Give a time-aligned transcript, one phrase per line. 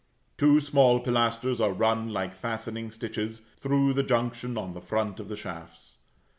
[0.35, 5.27] Two small pilasters are run, like fastening stitches, through the junction on the front of
[5.27, 5.97] the shafts.